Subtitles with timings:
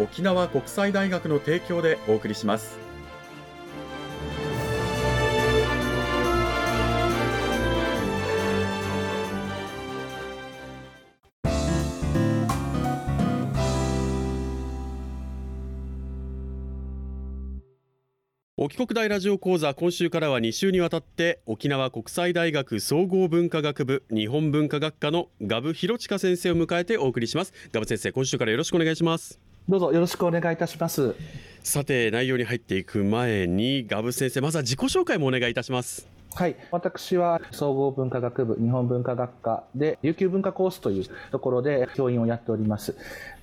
[0.00, 2.78] 沖縄国際大学の提供でお送りします。
[18.56, 27.52] 沖国大ラジオ講座今週からは2週にわたって沖縄国際大学総合文化学部日本文化学科のガブ博親先生を迎えてお送りします。
[27.72, 29.49] ガブ先生今週からよろしくお願いします。
[29.70, 31.14] どうぞよろしくお願いいたします。
[31.62, 36.19] さて内容に入っていく前にガブ先生まずは自己紹介もお願いいたします。
[36.34, 36.56] はい。
[36.70, 42.96] 私は総合文化学部日本文化学科で琉球文化コースというところで教員をやっております。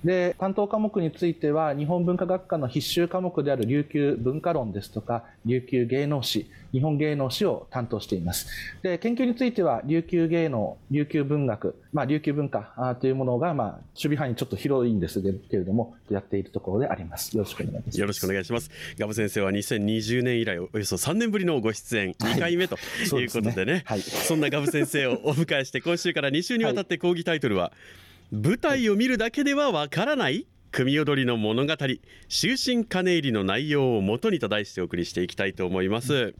[0.04, 8.46] で担当科目については日本文化学科の必修科目である琉球文化論ですとか琉球芸能史日本芸能史を担当しています。
[8.82, 17.36] で研究については琉球芸能琉球文学、まあ、琉球文化というものが、まあ、守備範囲ちょっと広いんですけれどもやっているところであります。
[17.36, 18.00] よろしくお願いします。
[18.00, 18.70] よろしくお願いします。
[18.98, 22.12] ガブ先生は2020年以来およそ3年ぶりのご出演。
[22.12, 22.76] 2回目と。
[22.76, 22.77] い
[23.24, 23.82] うことでね。
[23.86, 27.72] はい、そ、んなガブ先生をお迎えして今週から2週にわたって講義タイトルは、はい
[28.30, 31.74] 舞台を見るだけではわからない組踊りの物語
[32.28, 36.34] 終身金入りの内容をもとにと題してお送りしていきたいと思います。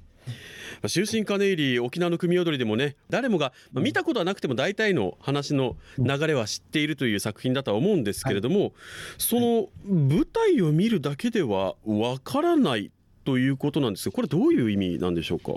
[0.87, 8.05] 終身金入り沖縄の組踊りでもね誰もが、まあ、見たことはなくても大体の話の流れは知っているという作品だとは思うん。
[8.05, 8.73] ですけれども、はい、
[9.17, 12.91] その舞台を見るだけではわからない
[13.29, 15.53] ということなんですがこれどういう意味なんでしょうか？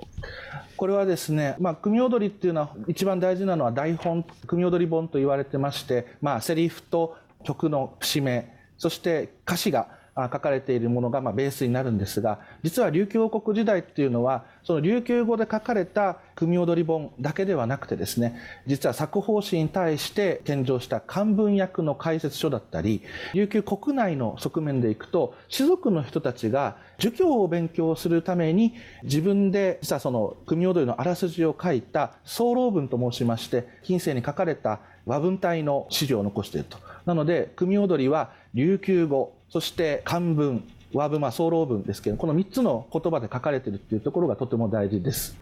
[0.76, 7.16] これはですね、まあ、組踊りっていうのは一番大事なのは台本組踊り本と言われてまして、まあ、セリフと
[7.46, 23.02] 曲の節目そして歌詞が書かれているものがまベースになるんですが実は琉球王国時代っていうのはその琉球語で書かれた組踊り本だけではなくてですね実は作法師に対して献上した漢文訳の解説書だったり
[23.34, 28.74] 琉球国内の側面でいくと士族の人たちが儒教を勉強するために
[29.04, 36.78] 自分で実はその組踊りのあらすじを書いた総論文と申しまして近世に書かれた和文体の資料を残していると。
[37.06, 40.63] なので組踊りは琉球語そして漢文
[40.94, 45.38] 和文、まあ、総論文ですけどこの3つの言葉で書かれているというところがとても大事です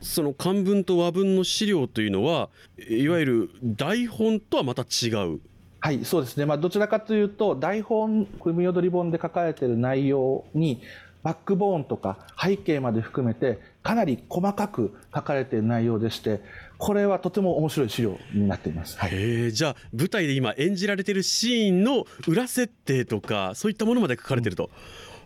[0.00, 5.40] その漢文と和文の資料というのはいわゆる台本とはまた違う
[5.80, 6.46] はい、そうですね。
[6.46, 10.80] まあ、どちらかというと、台本、組踊り本で書かれている内容に、
[11.22, 16.40] バックボーンとか背景まで含めて、かなり細かく書かれている内容でして、
[16.78, 18.98] これはとても面白い資料になっています。
[18.98, 24.70] はい、じゃあ舞台で今演じられているシーンの裏設定とかそういったものまで書かれていると。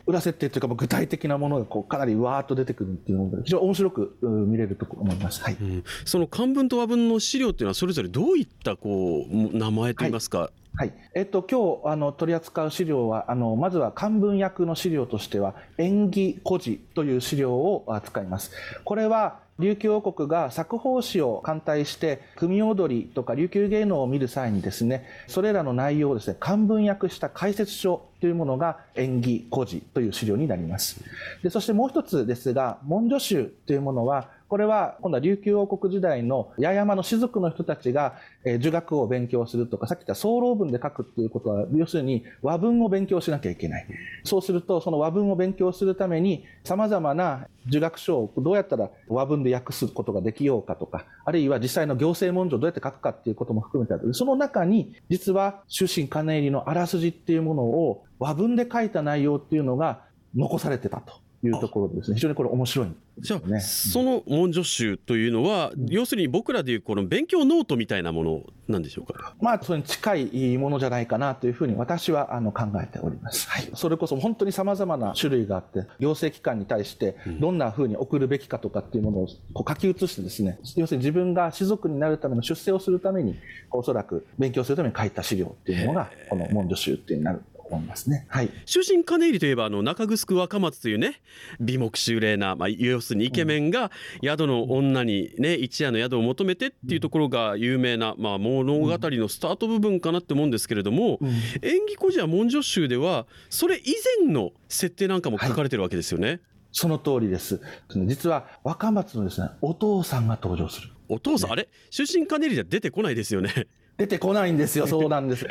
[0.06, 5.56] うん、裏設定というか具体的なものがこうかなりわーっと出てくるっていうのが非常に面白く見れると思います、はい。
[5.60, 18.52] うん、その漢文と和文の資料っていうのはそれぞれどういったこう名前といいますか、はいはいえっと、今日あの取り扱う資料はあのまずは漢文訳の資料としては演技古事という資料を扱います。
[18.84, 31.00] これは琉球王国が作法史を艦隊して組踊りとか琉球芸能を見る際にですねそれらの内容をですね漢文訳した解説書というものが演技古事という資料になります
[31.42, 38.16] でそしてもう一つですが文書集というものはこれは今度は琉球王国時代の八重山の士族の人たちが
[38.60, 43.86] 儒学を勉強するとかさっき言った総論文で書くっていうことは要するに和文を勉強しなきゃいけない。
[44.24, 60.04] そうするとその和文を勉強するためにさまざまな儒学書をどうやったら和文で訳すことができようかとかあるいは実際の行政文書をどうやって書くかっていうことも含めてその中に実は終身金入りのあらすじっていうものを和文で書いた内容っていうのが
[60.34, 61.27] 残されてたと。
[61.42, 69.34] いうところでですね、非常にこれ面白いんじゃあ、その文書集というのは、要するに僕らでいうこの勉強ノートみたいなものなんでしょうか？
[69.40, 73.48] まあ、それに近いものじゃないかなというふうに私はあの考えております。
[73.48, 73.70] はい。
[73.74, 83.36] それこそ本当に様々な種類があって、行政機関に対してどんなふうに送るべきかとかっていうものをこう書き写してですね、要するに自分が士族になるための出世をするために、
[83.72, 88.26] おそらく勉強するために書いた資料っていうのが、この文書集っていうになる思いますね。
[88.28, 88.50] はい。
[88.66, 91.20] 終身金入りといえばあの中城若松というね
[91.60, 93.90] 美目秀麗なまあ要するにイケメンが
[94.22, 106.28] 宿の女にね一夜の宿を求めてっていうところが有名なまあ物語のスタート部分かなって思うんですけれども、うん、演技古事や文書集ではそれ以前の設定なんかも書かれてるわけですよね。
[106.28, 107.62] はいその通りです。
[108.06, 110.90] 実は若松のですね、お父さんが登場する。
[111.08, 111.68] お父さん、ね、あれ？
[111.90, 113.66] 終身金入りじゃ出てこないですよね。
[113.98, 115.46] 出てこないんですよ、 そうなんです。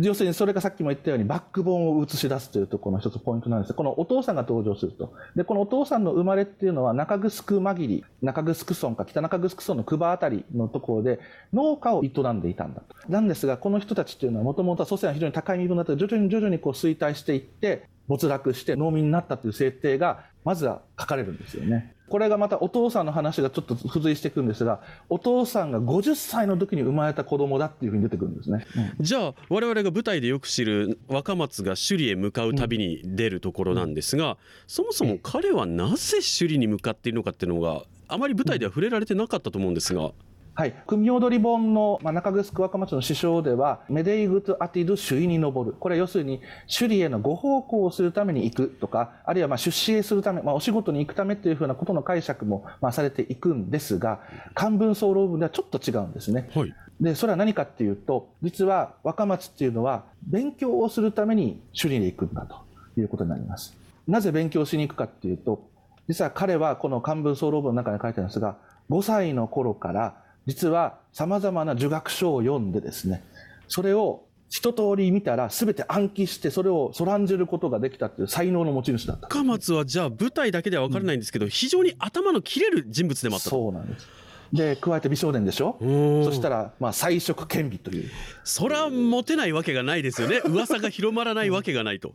[0.00, 5.14] 要するにそれがさっきも言ったようにバックボーンを映し出すというところの一つポイントなんですこのお父さんが登場すると。
[5.34, 11.18] で、このお父さんの生まれっていうのは中城間霧、中城村か北中城村の久保あたりのところで
[11.54, 12.94] 農家を営んでいたんだと。
[13.08, 21.94] なんですが、この人たちっていうのはもともとは祖先は非常に高い身分だった徐々に徐々にこう衰退していって、没落して農民になったという設定がまずは書かれるんですよね。
[22.08, 28.66] これがまたお父さんの話がちょっと付随していくんですが、お父さんが50歳の時に生まれた子供だっていうふうに出てくるんですね。
[28.98, 40.12] うん、じゃあ、我々が舞台でよく知る若松が首里へ向かう旅に出るところなんですが、うん、そもそも彼はなぜ首里に向かっているのかっていうのが、あまり舞台では触れられてなかったと思うんですが。
[40.58, 45.76] はい、組踊り本の、まあ、中城若松の師匠では、メデイグト・アティド・首位に登る。
[45.78, 54.18] これは要するに、首里へのご奉公をするために行くとか、あるいはまあ出資へするため、まあ、お仕事に行くためというふうなことの解釈もまあされていくんですが、
[54.54, 56.50] 漢文総論文ではちょっと違うんですね。
[56.52, 62.56] はい、で、それは何かっていうと、実は若松っていうのは、勉強をするために首里に行くんだと
[63.00, 63.76] いうことになります。
[64.08, 65.62] なぜ勉強しに行くかっていうと、
[66.08, 68.56] 実は彼はこの漢文総論文の中に書いてあるんですが、
[68.90, 70.14] 5歳の頃から
[70.48, 73.22] 実は様々な儒学書を読んでですね、
[73.68, 79.28] それを一通り見たら全て暗記してそれをそらんじることができたっていう才能の持ち主だった。
[79.28, 84.08] 深松はじゃあ舞台だけでは分からないんですけど、うん、非常に頭の切れる人物でもあったそうなんです。
[84.50, 85.76] で加えて美少年でしょ？
[86.24, 88.10] そしたらまあ才色兼備という。
[88.42, 90.40] それはモテないわけがないですよね。
[90.46, 92.12] 噂が広まらないわけがないと、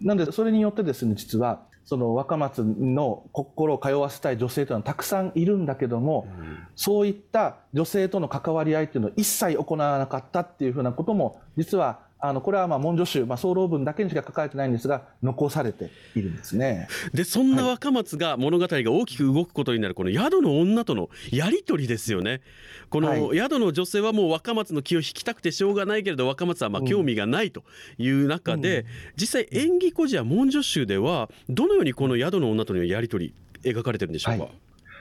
[0.00, 16.86] なんでそれによってですね実はその若松の心を通わせたい女性というのはたくさんいるんだけども、うん、そういった女性との関わり合いというのを一切行わなかったっていうふうなことも実はあのこれはまあ文書集、まあ、総論文だけにしか書かれてないんですが残されているんですね。
[17.12, 22.40] でそんな若松が物語が大きく動くことになるこの宿の女とのやり取りですよね。
[22.90, 27.64] この宿の女性はもう若松の気を引きたくてしょうがないけれど若松はまあ興味がないと
[27.98, 28.86] いう中で、うん、
[29.16, 33.34] 実際演技孤児や文書集ではどのようにこの宿の女とのやり取
[33.64, 34.52] り描かれてるんでしょうか、はい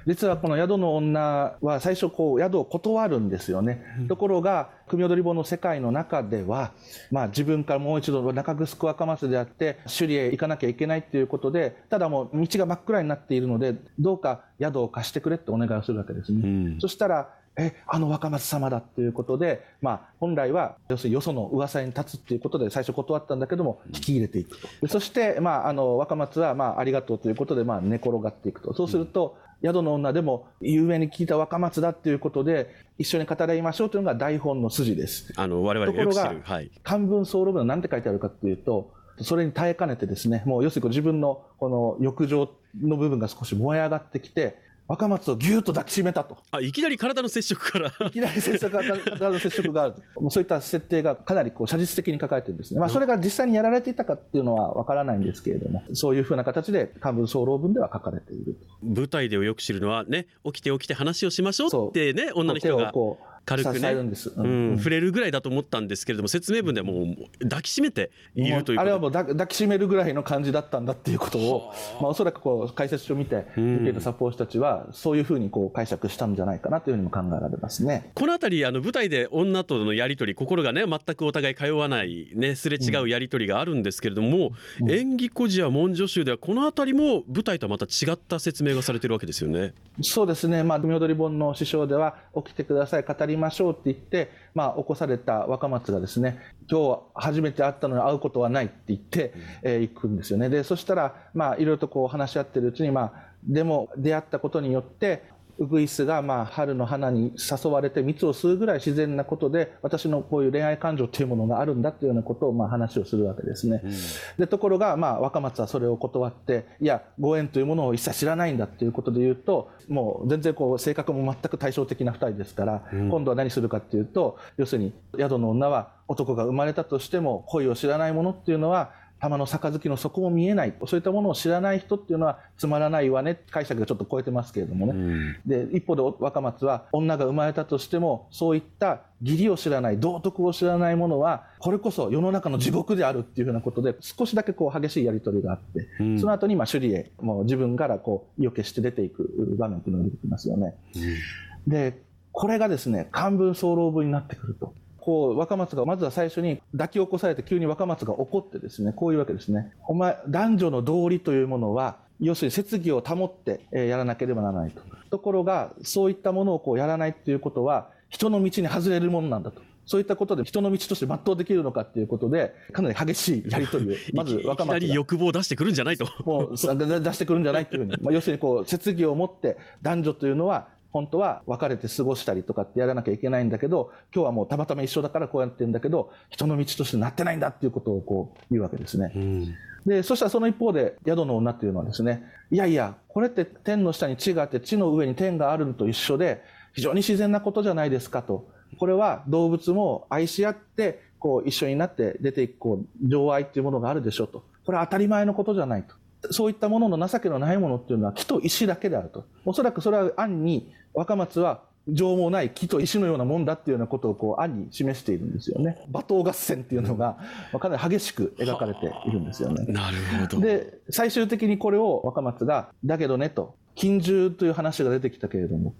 [0.08, 6.72] 実はこの宿の女は最初こう宿を断るんですよね、うん、ところが組踊り本の世界の中では、
[7.12, 16.48] まあ、自分からもう一度中城若松であって首里へ行かなきゃいけないということでただもう道が真っ暗になっているのでどうか宿を貸してくれってお願いをするわけですね、う
[16.78, 24.88] ん、そしたらえあの若松様だっていうことで、まあ、本来は要するによその噂に立つっていうことで最初断ったんだけども引き入れていくと。
[24.88, 28.74] そして、まあ、あの若松は、まあ、ありがとうということで、まあ、寝転がっていくと。
[28.74, 35.34] そうすると、宿の女でも有名に聞いた若松だっていうことで一緒に語り合いましょうというのが台本の筋です。
[35.36, 42.50] あの我々がよく知る、はい、漢文総論文は何て書いてあるかっていうとそれに耐えかねてですねもう要するに自分のこの欲情
[42.82, 44.58] の部分が少し燃え上がってきて
[44.92, 46.38] 若松をぎゅっと抱きしめたと。
[46.52, 47.94] あ、いきなり体の接触から。
[48.08, 49.94] いきなり接触が、体の接触がある。
[50.20, 52.80] もうそういった設定がかなりこう写実的に書かれてるんですね。
[52.82, 62.92] まあ、それが実際にやられていたかっていうのはわからないんですけれども、そういうふうな形で漢文総論文では書かれている舞台でよく知るのはね、起きて起きて話をしましょうってね、女の人が。
[62.92, 78.12] こう軽くね、うん、触れるぐらいだと思ったんですけれども説明文ではもう抱きしめているというあれはもう抱きしめるぐらいの感じだったんだっていうことを、まあ、おそらくこう解説書を見て受けたサポートたちはそういうふうにこう解釈したんじゃないかなというふうにも考えられますね。
[78.14, 89.74] この辺りあの舞台で女とのやり取り心がね全くお互い通わないねすれ違うやり取りがあるんですけれども、うん、演技孤児や文書集ではこの辺りも舞台とはまた違った説明がされてるわけですよね。
[90.02, 90.64] そうですね。
[90.64, 99.34] まあ踊り本の師匠では起きてください語りましょうって言って、まあ、起こされた若松がですね今日初めて会ったのに会うことはないって言って、
[99.64, 100.50] えー、行くんですよね。
[100.50, 105.24] でそしたら、まあ、いろいろとこう話し合ってるうちに、まあ、でも出会ったことによって
[105.62, 113.80] ウグイスがまあ春の花に誘われて蜜を吸うぐらい自然なことで私のこういう恋愛感情というものがあるんだというようなことをまあ話をするわけですね。
[113.84, 113.92] うん、
[114.40, 128.92] でところがまあ若松はそれを断っていやご縁というものを一切知らないんだということで言うともう全然こう性格も全く対照的な2人ですから、うん、今度は何するかというと要するに宿の女は男が生まれたとしても恋を知らないものっていうのは
[129.22, 130.74] 玉の杯の底も見えない。
[130.88, 133.40] そういったものを知らない人っていうのはつまらないわね。
[133.52, 150.76] 解釈がちょっと超えてますけれどもね、うん、で一方で若松は女が生まれたとしてもそういった義理を知らない道徳を知らないものはこれこそ世の中の地獄であるっていうふうなことで少しだけこう激しいやり取りがあって、うん、その後にまあ首里へもう自分からこう意を決して出ていく場面っていうのが出てきますよね。
[150.96, 152.02] うん、で
[152.32, 154.74] これがですね漢文総論文になってくると。
[155.02, 174.78] こう若松がまずは最初に抱き起こされて急に若松が怒ってですねこういうわけですねお前男女の道理というものは要するに節義を保ってやらなければならないとところがそういったものをこうやらないということは人の道に外れるものなんだとそういったことで人の道として全うできるのかということで、かなり激しいやり取りを、 まず若松が。
[174.78, 176.06] いきなり欲望を出してくるんじゃないと。
[176.24, 189.12] もう出してくるんじゃないというふうに、まあ、要するにこう、節義を持って男女というのは本当は別れて過ごしたりとかってやらなきゃいけないんだけど、今日はもうたまたま一緒だからこうやってるんだけど、人の道としてなってないんだっていうことをこう言うわけですね。
[189.16, 189.56] うん、
[189.86, 196.44] で、そしたらその一方で宿の女っていうのはですね、いやいや、これって天の下に地があって地の上に天があるのと一緒で、
[196.74, 198.48] 非常に自然なことじゃないですかと。
[198.78, 204.44] これは動物も愛し合って、こう一緒になって出ていくこう情愛っていうものがあるでしょうと。
[204.66, 205.96] これは当たり前のことじゃないと。
[206.30, 209.26] そういったものの情けのないものっていうのは木と石だけであると。
[209.46, 215.78] おそらくそれは暗に若松は情もない木と石のようなもんだっていうようなことをこう暗に示しているんですよね。
[215.92, 217.18] 罵倒合戦っていうのが、
[217.52, 219.66] まあ、かなり激しく描かれているんですよね。
[219.66, 219.98] なる
[220.30, 220.42] ほど。
[220.42, 225.74] で、最終的にこれを若松が、だけどねと、近獣という話が出てきたけれども、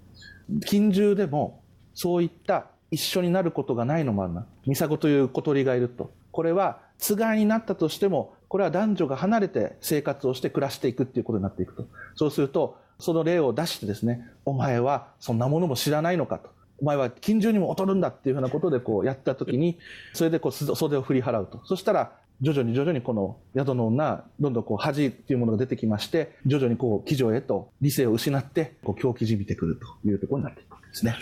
[0.66, 1.62] 近獣でも
[1.94, 4.46] そういった一緒になることがないのもあるな。
[4.66, 6.10] ミサゴという小鳥がいると。
[6.32, 11.84] これは、つがいになったとしても、これは男女が離れて生活をして暮らしていくっていうことになっていくと。
[12.14, 16.48] そうすると、その例を出してですね、お前はそんなものも知らないのかと。
[16.80, 19.78] お前は近所にも劣るんだっていうふうなことでこうやった時に、
[20.14, 21.60] それでこう袖を振り払うと。
[21.64, 31.16] そしたら、徐々に徐々にこの宿の女、どんどんこう恥っていうものが出てきまして、徐々にこう、騎乗へと理性を失って、こう狂気じみてくるというところになっていくわけですね。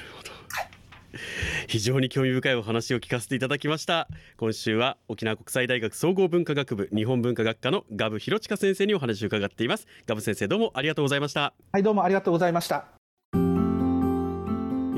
[1.68, 4.08] 非常に興味深いお話を聞かせていただきました。
[4.36, 9.86] 今週は沖縄国際大学総合文化学部日本文化学科のガブ博親先生にお話を伺っています。
[10.06, 11.54] ガブ先生どうもありがとうございました。
[11.72, 12.99] はいどうもありがとうございました。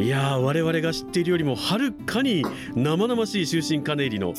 [0.02, 2.42] いや我々が知っているよりもはるかに
[2.74, 4.34] 生々しい終身金入りの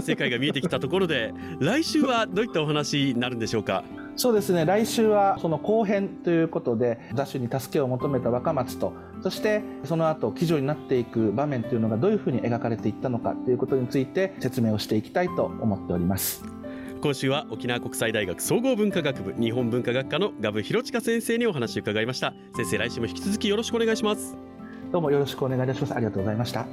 [0.00, 3.84] 世界が見えてきたところで 来週はどういったお話になるんでしょうか？
[4.14, 4.66] そうですね。
[4.66, 8.92] 来週はその後編ということで雑種に助けを求めた若松と
[9.22, 16.44] そしてその後騎乗になっていく場面というのがどういうふうに描かれていったのかということについて説明をしていきたいと思っております。
[17.02, 22.32] 今週は沖縄国際大学総合文化学部日本文化学科のガブ弘親先生にお話を伺いました。
[22.54, 24.51] 先生来週も引き続きよろしくお願いします
[24.92, 25.94] どうもよろしくお願いいたします。
[25.94, 26.66] ありがとうございました。